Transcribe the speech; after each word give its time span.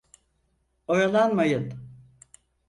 Oyalanmayın. 0.87 1.71